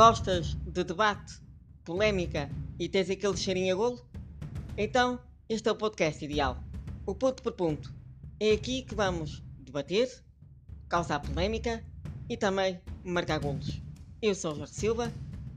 [0.00, 1.42] Gostas de debate,
[1.84, 4.08] polémica e tens aquele cheirinho a golo?
[4.74, 6.56] Então, este é o podcast ideal.
[7.04, 7.92] O ponto por ponto.
[8.40, 10.08] É aqui que vamos debater,
[10.88, 11.84] causar polémica
[12.30, 13.82] e também marcar golos.
[14.22, 15.12] Eu sou Jorge Silva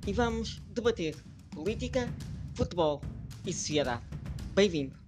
[0.05, 1.15] e vamos debater
[1.49, 2.13] política,
[2.53, 2.99] futebol
[3.47, 4.03] e sociedade.
[4.53, 5.02] Bem-vindo!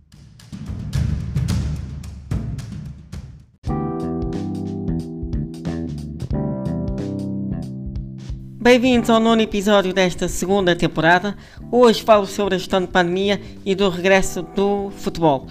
[8.65, 11.37] Bem-vindos ao nono episódio desta segunda temporada.
[11.71, 15.45] Hoje falo sobre a gestão de pandemia e do regresso do futebol.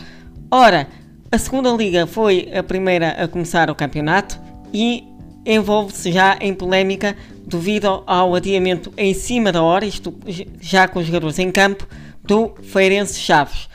[0.50, 0.88] Ora,
[1.30, 4.36] a segunda liga foi a primeira a começar o campeonato
[4.72, 5.04] e
[5.46, 7.16] envolve-se já em polémica
[7.46, 10.12] devido ao adiamento em cima da hora, isto
[10.60, 11.86] já com os jogadores em campo,
[12.24, 13.68] do Feirense Chaves.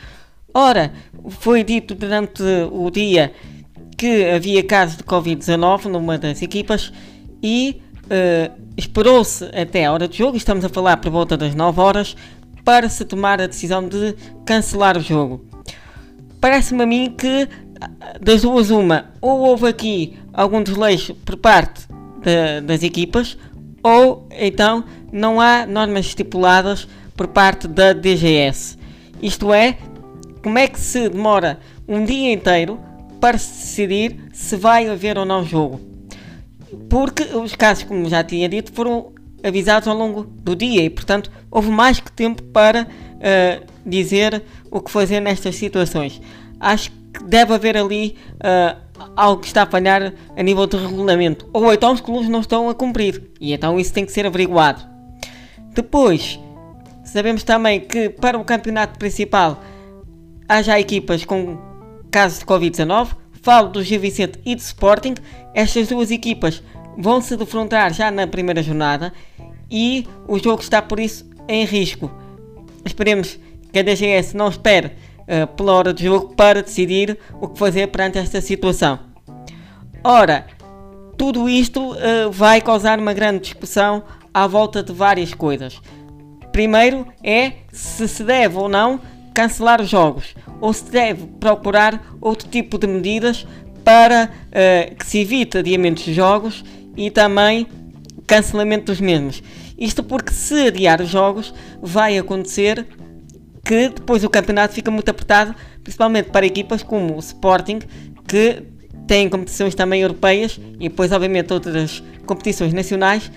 [0.54, 0.92] Ora,
[1.30, 3.32] foi dito durante o dia
[3.98, 6.92] que havia casos de Covid-19 numa das equipas
[7.42, 11.80] e uh, esperou-se até a hora do jogo, estamos a falar por volta das 9
[11.80, 12.16] horas,
[12.64, 15.46] para se tomar a decisão de cancelar o jogo.
[16.42, 17.48] Parece-me a mim que
[18.22, 21.88] das duas uma, ou houve aqui algum desleixo por parte
[22.22, 23.38] de, das equipas,
[23.82, 28.78] ou então não há normas estipuladas por parte da DGS.
[29.22, 29.78] Isto é,
[30.44, 32.80] como é que se demora um dia inteiro
[33.20, 35.89] para se decidir se vai haver ou não jogo?
[36.90, 41.32] Porque os casos, como já tinha dito, foram avisados ao longo do dia e, portanto,
[41.50, 46.22] houve mais que tempo para uh, dizer o que fazer nestas situações.
[46.60, 48.78] Acho que deve haver ali uh,
[49.16, 52.70] algo que está a falhar a nível de regulamento, ou então os clubes não estão
[52.70, 54.84] a cumprir, e então isso tem que ser averiguado.
[55.74, 56.40] Depois,
[57.04, 59.64] sabemos também que para o campeonato principal
[60.48, 61.58] há já equipas com
[62.12, 63.10] casos de Covid-19,
[63.42, 65.16] falo do Gil Vicente e do Sporting.
[65.54, 66.62] Estas duas equipas
[66.98, 69.14] vão se defrontar já na primeira jornada
[69.70, 72.12] e o jogo está por isso em risco.
[72.86, 73.40] Esperemos
[73.72, 77.88] que a DGS não espere uh, pela hora do jogo para decidir o que fazer
[77.88, 79.00] perante esta situação.
[80.04, 80.48] Ora,
[81.18, 84.04] tudo isto uh, vai causar uma grande discussão
[84.34, 85.82] à volta de várias coisas.
[86.52, 89.00] Primeiro é se se deve ou não
[89.40, 93.48] cancelar os jogos ou se deve procurar outro tipo de medidas
[93.86, 96.66] para uh, que se evite adiamentos de jogos
[96.98, 97.66] e também
[98.28, 99.42] cancelamento dos mesmos.
[99.78, 102.86] Isto porque se adiar os jogos vai acontecer
[103.64, 107.80] que depois o campeonato fica muito apertado, principalmente para equipas como o Sporting,
[108.28, 108.62] que
[109.08, 113.32] têm competições também europeias e depois obviamente outras competições nacionais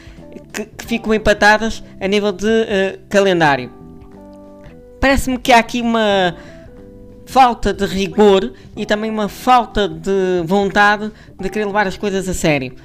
[0.52, 3.81] que, que ficam empatadas a nível de uh, calendário.
[5.02, 6.36] Parece-me que há aqui uma
[7.26, 12.32] falta de rigor e também uma falta de vontade de querer levar as coisas a
[12.32, 12.76] sério.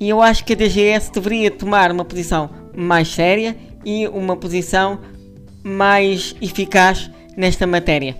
[0.00, 3.54] E eu acho que a DGS deveria tomar uma posição mais séria
[3.84, 5.00] e uma posição
[5.62, 8.16] mais eficaz nesta matéria.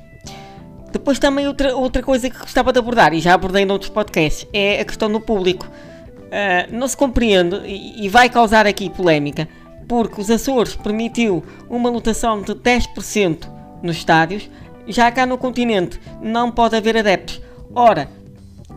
[0.93, 4.78] Depois também outra, outra coisa que gostava de abordar, e já abordei noutros podcasts, é
[4.78, 5.66] a questão do público.
[5.66, 9.49] Uh, não se compreende e, e vai causar aqui polémica,
[9.88, 13.48] porque os Açores permitiu uma lotação de 10%
[13.82, 14.48] nos estádios,
[14.87, 17.41] já cá no continente não pode haver adeptos.
[17.75, 18.09] Ora,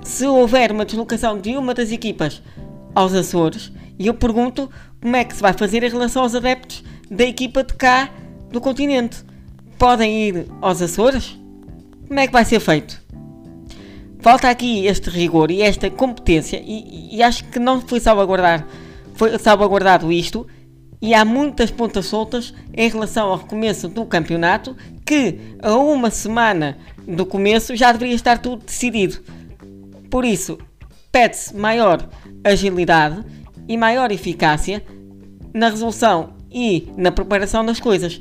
[0.03, 2.41] se houver uma deslocação de uma das equipas
[2.93, 4.69] aos Açores, eu pergunto
[5.01, 8.09] como é que se vai fazer em relação aos adeptos da equipa de cá
[8.51, 9.23] do continente.
[9.77, 11.37] Podem ir aos Açores?
[12.07, 13.03] Como é que vai ser feito?
[14.19, 18.65] Falta aqui este rigor e esta competência, e, e acho que não foi salvaguardar,
[19.13, 20.47] foi salvaguardado isto,
[21.05, 26.79] e há muitas pontas soltas em relação ao recomeço do campeonato que a uma semana
[27.07, 29.19] do começo já deveria estar tudo decidido.
[30.09, 30.57] Por isso,
[31.11, 32.09] pede-se maior
[32.43, 33.23] agilidade
[33.67, 34.83] e maior eficácia
[35.53, 38.19] na resolução e na preparação das coisas.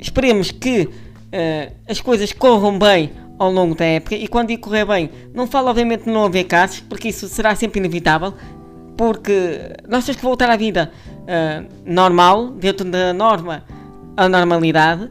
[0.00, 5.10] Esperemos que uh, as coisas corram bem ao longo da época e quando correr bem,
[5.34, 8.32] não falo obviamente de não haver casos, porque isso será sempre inevitável,
[8.96, 10.90] porque nós temos que voltar à vida
[11.22, 13.62] uh, normal, dentro da norma,
[14.16, 15.10] a normalidade,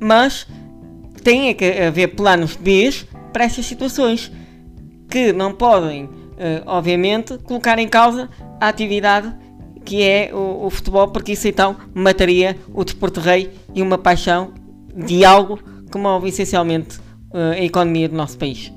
[0.00, 0.46] mas
[1.22, 2.90] tem que haver planos B
[3.32, 4.32] para essas situações
[5.08, 6.10] que não podem, uh,
[6.66, 8.28] obviamente, colocar em causa
[8.60, 9.34] a atividade
[9.84, 14.52] que é o, o, futebol, porque isso então mataria o desporto rei e uma paixão
[14.94, 15.58] de algo
[15.90, 16.98] que move essencialmente
[17.32, 18.72] uh, a economia do nosso país.